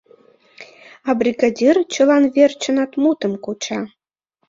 [1.09, 3.79] А бригадир чылан верчынат мутым куча.